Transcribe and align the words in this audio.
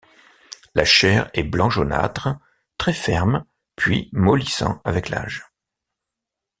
La 0.73 0.83
chair 0.83 1.29
est 1.35 1.43
blanc-jaunâtre, 1.43 2.35
très 2.79 2.91
ferme 2.93 3.45
puis 3.75 4.09
mollissant 4.13 4.81
avec 4.83 5.09
l'âge. 5.09 5.45